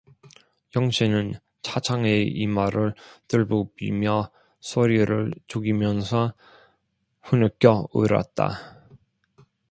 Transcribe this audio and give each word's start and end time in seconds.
영신은 0.75 1.33
차창에 1.61 2.21
이마를 2.23 2.95
들부비며 3.27 4.31
소리를 4.59 5.31
죽이면서 5.45 6.33
흐느껴 7.21 7.87
울었다. 7.93 8.83